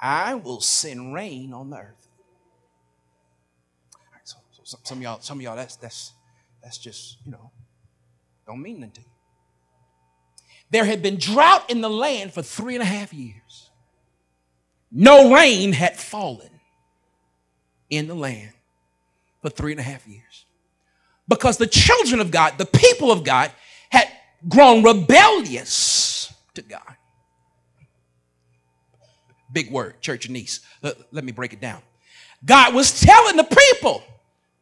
[0.00, 2.08] I will send rain on the earth.
[4.24, 6.12] so, so some of y'all, some of y'all, that's that's
[6.62, 7.50] that's just you know,
[8.46, 9.06] don't mean nothing to you.
[10.70, 13.70] There had been drought in the land for three and a half years.
[14.92, 16.50] No rain had fallen
[17.88, 18.52] in the land
[19.42, 20.44] for three and a half years.
[21.28, 23.52] Because the children of God, the people of God,
[23.90, 24.08] had
[24.48, 26.96] grown rebellious to God.
[29.52, 30.60] Big word, church of Nice.
[30.82, 31.82] Let, let me break it down.
[32.44, 34.02] God was telling the people,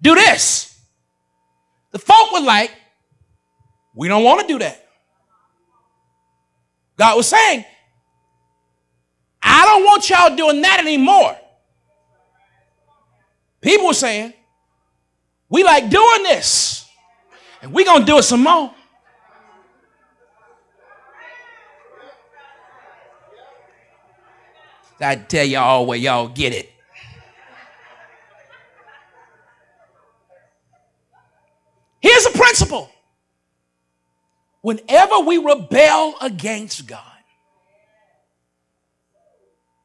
[0.01, 0.79] do this.
[1.91, 2.71] The folk were like,
[3.95, 4.88] we don't want to do that.
[6.99, 7.65] God was saying,
[9.41, 11.37] I don't want y'all doing that anymore.
[13.61, 14.33] People were saying,
[15.49, 16.89] we like doing this,
[17.63, 18.75] and we're going to do it some more.
[25.01, 26.73] I tell y'all where y'all get it.
[32.01, 32.91] Here's a principle.
[34.61, 37.03] Whenever we rebel against God,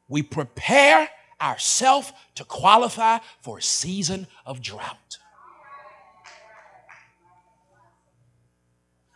[0.08, 1.08] we prepare
[1.40, 5.18] ourselves to qualify for a season of drought.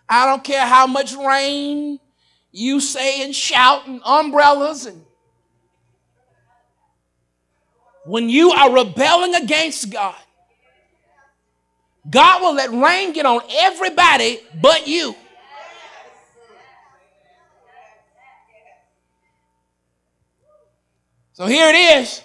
[0.09, 2.01] I don't care how much rain
[2.51, 5.05] you say and shout and umbrellas and
[8.09, 10.15] when you are rebelling against God,
[12.09, 15.15] God will let rain get on everybody but you.
[21.39, 22.21] So here it is.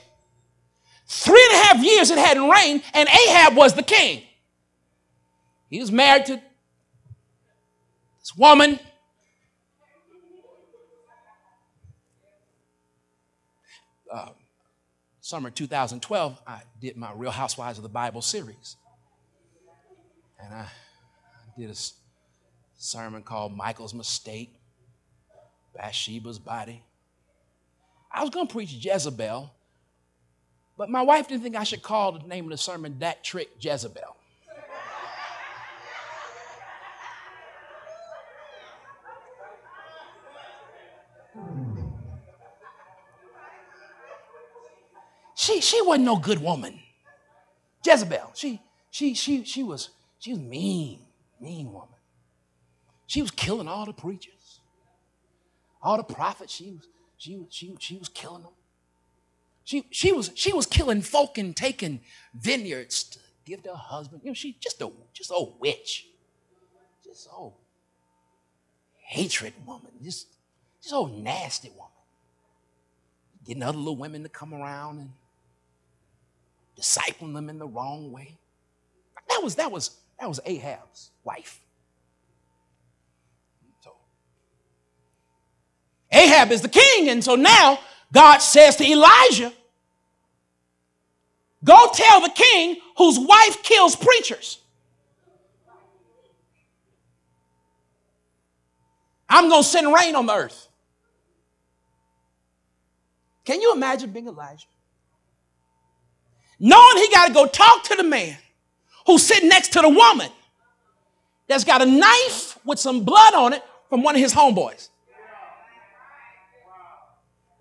[1.05, 4.23] Three and a half years it hadn't rained, and Ahab was the king.
[5.69, 6.41] He was married to
[8.19, 8.79] this woman.
[14.11, 14.29] Uh,
[15.21, 18.77] summer 2012, I did my Real Housewives of the Bible series.
[20.43, 20.65] And I
[21.55, 21.75] did a
[22.79, 24.55] sermon called Michal's Mistake,
[25.75, 26.81] Bathsheba's Body.
[28.13, 29.51] I was going to preach Jezebel,
[30.77, 33.49] but my wife didn't think I should call the name of the sermon That Trick
[33.59, 34.15] Jezebel.
[45.35, 46.79] She, she wasn't no good woman.
[47.85, 48.31] Jezebel.
[48.33, 48.61] She,
[48.91, 49.89] she, she, she was,
[50.19, 51.01] she was mean,
[51.41, 51.89] mean woman.
[53.07, 54.61] She was killing all the preachers,
[55.81, 56.53] all the prophets.
[56.53, 56.87] She was,
[57.23, 58.51] she, she, she was killing them.
[59.63, 62.01] She, she, was, she was killing folk and taking
[62.33, 64.21] vineyards to give to her husband.
[64.25, 66.07] You know, she just a just old witch.
[67.01, 67.53] Just old
[68.97, 69.91] hatred woman.
[70.03, 70.35] Just,
[70.81, 71.87] just old nasty woman.
[73.45, 75.11] Getting other little women to come around and
[76.77, 78.37] discipling them in the wrong way.
[79.29, 81.61] That was that was that was Ahab's wife.
[83.81, 83.91] So
[86.33, 87.79] Ahab is the king, and so now
[88.11, 89.53] God says to Elijah,
[91.63, 94.59] Go tell the king whose wife kills preachers.
[99.29, 100.67] I'm going to send rain on the earth.
[103.45, 104.67] Can you imagine being Elijah?
[106.59, 108.37] Knowing he got to go talk to the man
[109.07, 110.29] who's sitting next to the woman
[111.47, 114.89] that's got a knife with some blood on it from one of his homeboys.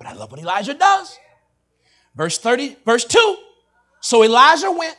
[0.03, 1.17] But I love what Elijah does.
[2.17, 3.37] Verse 30, verse 2.
[4.01, 4.97] So Elijah went,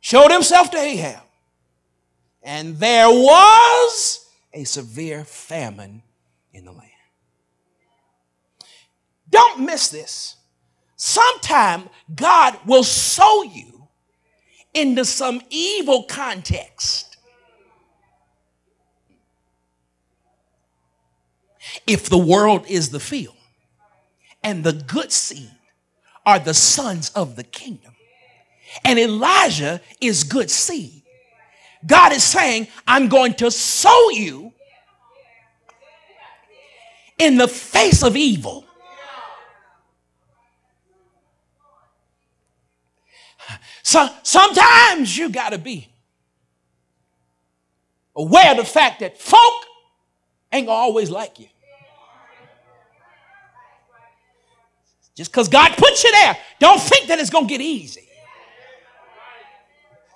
[0.00, 1.22] showed himself to Ahab,
[2.42, 6.02] and there was a severe famine
[6.52, 6.90] in the land.
[9.28, 10.36] Don't miss this.
[10.94, 13.88] Sometime God will sow you
[14.72, 17.16] into some evil context.
[21.88, 23.34] If the world is the field
[24.44, 25.50] and the good seed
[26.24, 27.92] are the sons of the kingdom.
[28.84, 31.02] And Elijah is good seed.
[31.86, 34.52] God is saying, I'm going to sow you
[37.18, 38.66] in the face of evil.
[43.82, 45.88] So sometimes you got to be
[48.16, 49.66] aware of the fact that folk
[50.52, 51.48] ain't gonna always like you.
[55.14, 58.02] Just because God puts you there, don't think that it's going to get easy.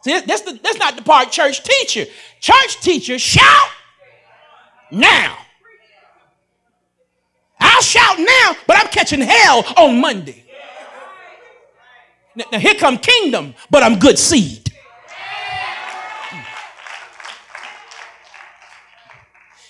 [0.03, 2.05] See, that's, the, that's not the part church teacher.
[2.41, 3.69] Church teacher shout
[4.91, 5.37] now.
[7.61, 10.45] I'll shout now, but I'm catching hell on Monday.
[12.35, 14.73] Now, now here come kingdom, but I'm good seed.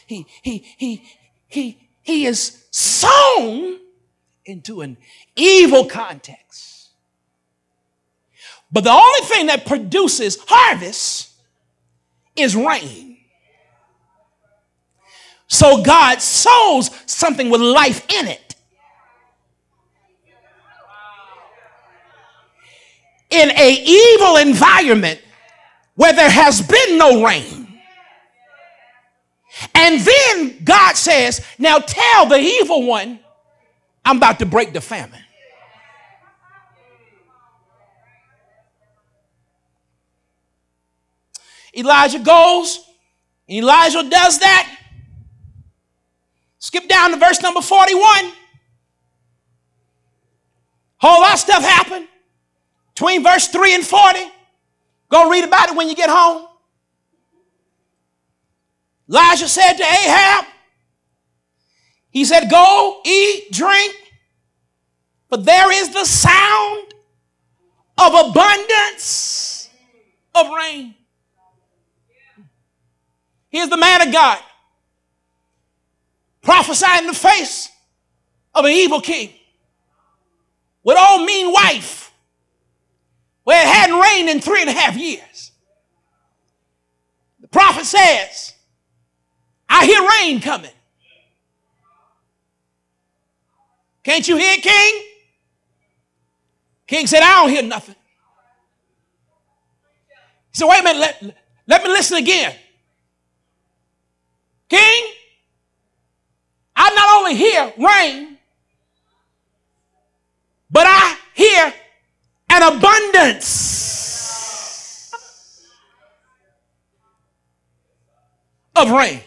[0.07, 1.03] He, he, he,
[1.49, 3.79] he, he is sown
[4.49, 4.97] into an
[5.37, 6.89] evil context.
[8.73, 11.31] But the only thing that produces harvest
[12.37, 13.19] is rain.
[15.47, 18.55] So God sows something with life in it.
[23.31, 25.21] In a evil environment
[25.95, 27.81] where there has been no rain.
[29.75, 33.19] And then God says, now tell the evil one
[34.05, 35.23] I'm about to break the famine.
[41.77, 42.81] Elijah goes,
[43.49, 44.77] Elijah does that.
[46.59, 48.33] Skip down to verse number 41.
[51.01, 52.09] Whole lot of stuff happened
[52.95, 54.19] between verse 3 and 40.
[55.09, 56.47] Go read about it when you get home.
[59.09, 60.45] Elijah said to Ahab,
[62.11, 63.95] he said, Go, eat, drink,
[65.29, 66.95] but there is the sound
[67.99, 69.69] of abundance
[70.35, 70.95] of rain.
[73.51, 74.39] Here's the man of God
[76.43, 77.69] prophesying in the face
[78.55, 79.31] of an evil king
[80.83, 82.11] with old mean wife
[83.45, 85.53] where it hadn't rained in three and a half years.
[87.41, 88.55] The prophet says,
[89.69, 90.71] I hear rain coming.
[94.03, 95.03] Can't you hear King?
[96.87, 97.95] King said, I don't hear nothing.
[100.51, 101.37] He said, wait a minute, let,
[101.67, 102.55] let me listen again.
[104.69, 105.13] King,
[106.75, 108.39] I not only hear rain,
[110.71, 111.75] but I hear
[112.51, 113.99] an abundance
[118.75, 119.21] of rain.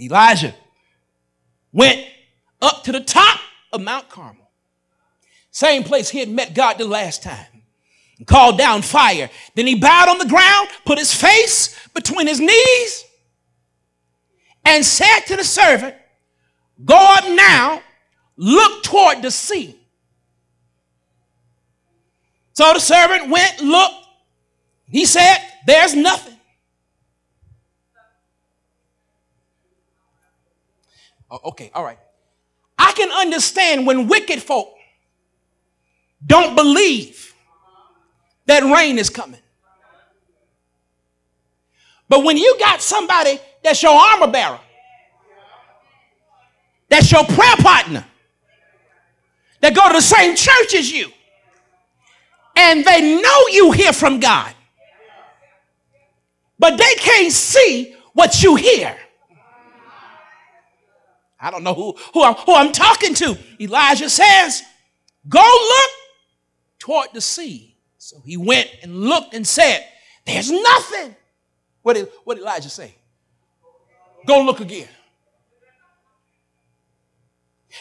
[0.00, 0.54] Elijah
[1.78, 2.04] went
[2.60, 3.38] up to the top
[3.72, 4.50] of Mount Carmel.
[5.52, 7.46] Same place he had met God the last time.
[8.18, 9.30] And called down fire.
[9.54, 13.04] Then he bowed on the ground, put his face between his knees,
[14.64, 15.94] and said to the servant,
[16.84, 17.80] Go up now,
[18.36, 19.76] look toward the sea.
[22.54, 24.04] So the servant went, looked.
[24.88, 26.37] He said, There's nothing.
[31.30, 31.98] Oh, okay, all right.
[32.78, 34.74] I can understand when wicked folk
[36.24, 37.34] don't believe
[38.46, 39.40] that rain is coming.
[42.08, 44.58] But when you got somebody that's your armor bearer,
[46.88, 48.04] that's your prayer partner,
[49.60, 51.10] that go to the same church as you,
[52.56, 54.54] and they know you hear from God,
[56.58, 58.96] but they can't see what you hear.
[61.40, 63.38] I don't know who, who, I'm, who I'm talking to.
[63.60, 64.62] Elijah says,
[65.28, 65.90] Go look
[66.78, 67.76] toward the sea.
[67.98, 69.86] So he went and looked and said,
[70.24, 71.14] There's nothing.
[71.82, 72.94] What did, what did Elijah say?
[74.26, 74.88] Go look again.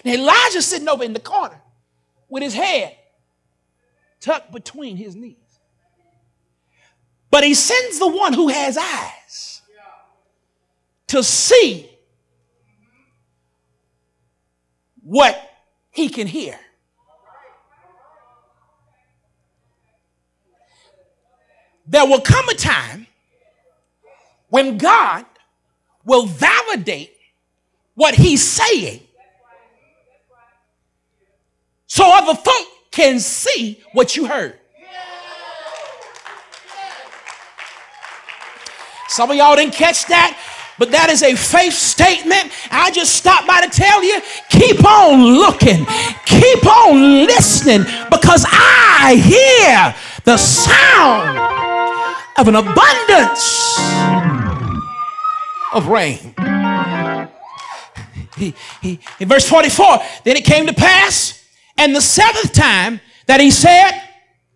[0.06, 1.60] Now Elijah's sitting over in the corner
[2.30, 2.96] with his head
[4.20, 5.36] tucked between his knees.
[7.30, 9.62] But he sends the one who has eyes
[11.08, 11.90] to see
[15.08, 15.42] what
[15.90, 16.60] he can hear.
[21.88, 23.08] There will come a time
[24.50, 25.26] when God
[26.04, 27.14] will validate
[27.96, 29.00] what he's saying
[31.88, 34.60] so other folk can see what you heard.
[39.08, 40.38] Some of y'all didn't catch that,
[40.78, 42.52] but that is a faith statement.
[42.72, 45.86] I just stopped by to tell you keep on looking,
[46.26, 51.38] keep on listening, because I hear the sound
[52.38, 53.78] of an abundance
[55.74, 56.34] of rain.
[58.38, 61.44] He, he, in verse 44, then it came to pass,
[61.78, 63.92] and the seventh time that he said,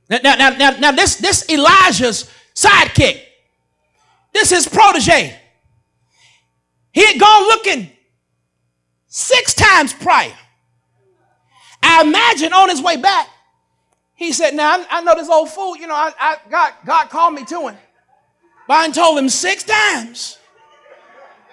[0.09, 3.21] now, now, now, now this, this Elijah's sidekick,
[4.33, 5.40] this is protege.
[6.91, 7.89] He had gone looking
[9.07, 10.33] six times prior.
[11.83, 13.27] I imagine on his way back,
[14.15, 17.09] he said, Now I, I know this old fool, you know, I, I, God, God
[17.09, 17.77] called me to him.
[18.67, 20.37] But I told him six times.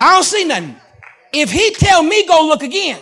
[0.00, 0.76] I don't see nothing.
[1.32, 3.00] If he tell me go look again,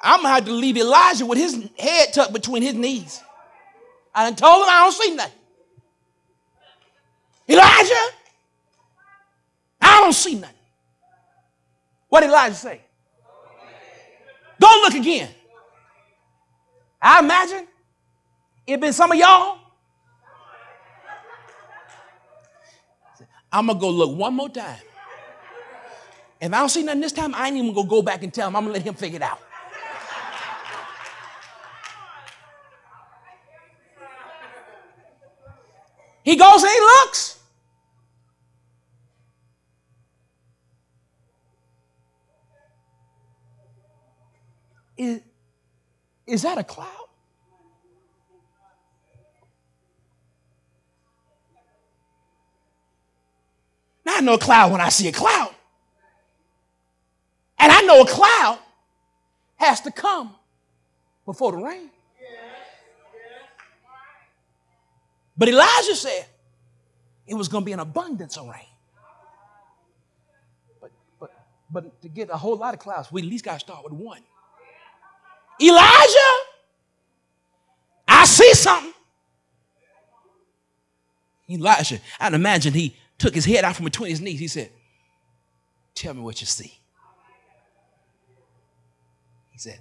[0.00, 3.22] I'm gonna have to leave Elijah with his head tucked between his knees.
[4.14, 5.32] I told him I don't see nothing.
[7.48, 8.06] Elijah,
[9.86, 10.56] I don't see nothing.
[12.08, 12.80] What did Elijah say?
[14.60, 15.30] Go look again.
[17.00, 17.66] I imagine
[18.66, 19.58] it been some of y'all.
[23.52, 24.80] I'm gonna go look one more time.
[26.40, 28.48] If I don't see nothing this time, I ain't even gonna go back and tell
[28.48, 28.56] him.
[28.56, 29.38] I'm gonna let him figure it out.
[36.24, 37.35] He goes and he looks.
[44.96, 45.20] Is,
[46.26, 47.08] is that a cloud?
[54.04, 55.54] Now I know a cloud when I see a cloud.
[57.58, 58.58] And I know a cloud
[59.56, 60.34] has to come
[61.24, 61.90] before the rain.
[65.36, 66.26] But Elijah said
[67.26, 68.62] it was going to be an abundance of rain.
[70.80, 71.30] But, but,
[71.70, 73.92] but to get a whole lot of clouds, we at least got to start with
[73.92, 74.22] one.
[75.60, 76.36] Elijah,
[78.06, 78.92] I see something.
[81.48, 84.40] Elijah, I'd imagine he took his head out from between his knees.
[84.40, 84.70] He said,
[85.94, 86.78] Tell me what you see.
[89.50, 89.80] He said,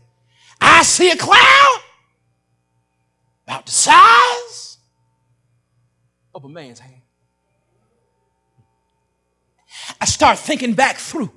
[0.61, 1.81] I see a cloud
[3.45, 4.77] about the size
[6.33, 7.01] of a man's hand.
[9.99, 11.31] I start thinking back through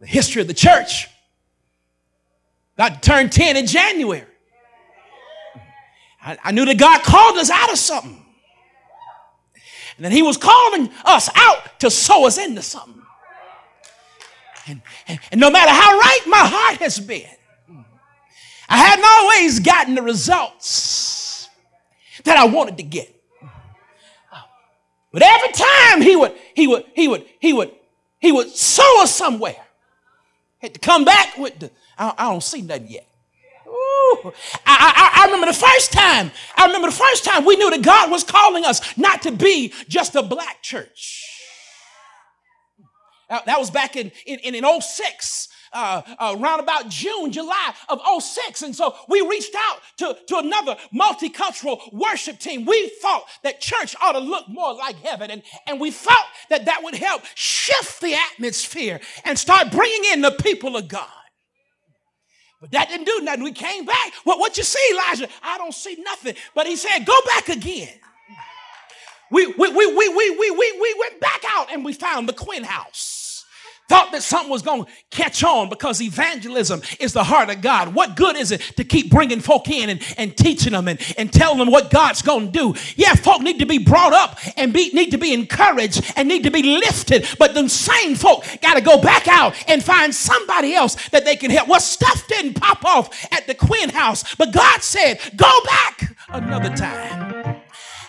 [0.00, 1.08] the history of the church.
[2.76, 4.24] God turned 10 in January.
[6.22, 8.22] I, I knew that God called us out of something.
[9.96, 13.02] And then he was calling us out to sow us into something.
[14.66, 17.30] And, and, and, no matter how right my heart has been,
[18.68, 21.48] I hadn't always gotten the results
[22.24, 23.12] that I wanted to get.
[25.12, 27.72] But every time he would, he would, he would, he would,
[28.18, 29.64] he would sow us somewhere.
[30.58, 33.06] Had to come back with the, I, don't see nothing yet.
[33.66, 34.32] Ooh.
[34.64, 37.82] I, I, I remember the first time, I remember the first time we knew that
[37.82, 41.32] God was calling us not to be just a black church.
[43.28, 45.48] That was back in, in, in 06.
[45.72, 48.62] Uh, uh, around about June, July of 06.
[48.62, 52.64] And so we reached out to, to another multicultural worship team.
[52.64, 55.30] We thought that church ought to look more like heaven.
[55.30, 60.22] And, and we felt that that would help shift the atmosphere and start bringing in
[60.22, 61.08] the people of God.
[62.60, 63.44] But that didn't do nothing.
[63.44, 64.12] We came back.
[64.24, 65.28] What, what you see, Elijah?
[65.42, 66.34] I don't see nothing.
[66.54, 67.94] But he said, go back again.
[69.30, 72.32] We, we, we, we, we, we, we, we went back out and we found the
[72.32, 73.15] Quinn house
[73.88, 77.94] thought that something was going to catch on because evangelism is the heart of God.
[77.94, 81.32] What good is it to keep bringing folk in and, and teaching them and, and
[81.32, 82.74] telling them what God's going to do?
[82.96, 86.44] Yeah, folk need to be brought up and be, need to be encouraged and need
[86.44, 87.26] to be lifted.
[87.38, 91.36] But the same folk got to go back out and find somebody else that they
[91.36, 91.68] can help.
[91.68, 96.74] Well, stuff didn't pop off at the Quinn house, but God said, go back another
[96.74, 97.45] time.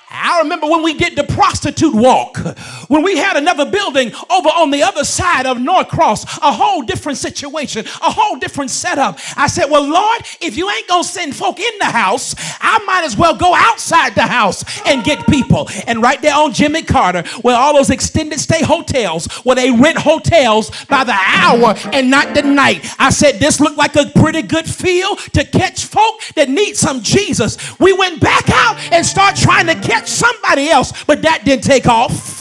[0.09, 2.37] I remember when we did the prostitute walk,
[2.87, 7.17] when we had another building over on the other side of Norcross, a whole different
[7.17, 9.19] situation, a whole different setup.
[9.35, 13.03] I said, Well, Lord, if you ain't gonna send folk in the house, I might
[13.03, 15.67] as well go outside the house and get people.
[15.87, 19.97] And right there on Jimmy Carter, where all those extended stay hotels, where they rent
[19.97, 24.43] hotels by the hour and not the night, I said, This looked like a pretty
[24.43, 27.57] good field to catch folk that need some Jesus.
[27.77, 31.87] We went back out and start trying to catch somebody else, but that didn't take
[31.87, 32.37] off.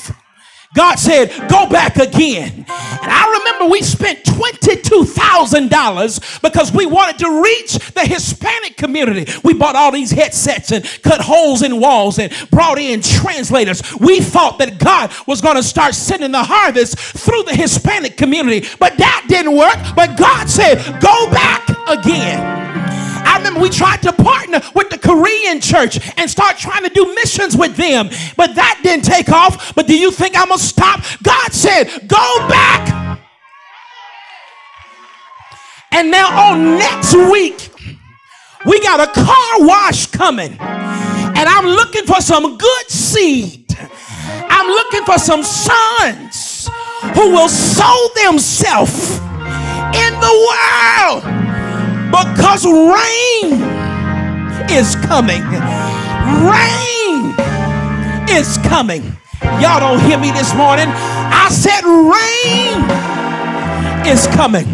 [0.77, 2.53] God said, Go back again.
[2.53, 9.33] And I remember we spent $22,000 because we wanted to reach the Hispanic community.
[9.43, 13.83] We bought all these headsets and cut holes in walls and brought in translators.
[13.99, 18.69] We thought that God was going to start sending the harvest through the Hispanic community,
[18.79, 19.79] but that didn't work.
[19.97, 22.56] But God said, Go back again.
[23.47, 27.57] Remember we tried to partner with the Korean church and start trying to do missions
[27.57, 29.73] with them, but that didn't take off.
[29.77, 31.01] But do you think I'm gonna stop?
[31.23, 33.21] God said, Go back.
[35.93, 37.71] And now on next week,
[38.65, 43.65] we got a car wash coming, and I'm looking for some good seed.
[43.79, 46.69] I'm looking for some sons
[47.15, 51.46] who will sow themselves in the world
[52.11, 53.63] because rain
[54.71, 55.43] is coming.
[56.47, 57.35] Rain
[58.31, 59.03] is coming.
[59.61, 60.87] Y'all don't hear me this morning.
[60.89, 62.83] I said rain
[64.07, 64.67] is coming.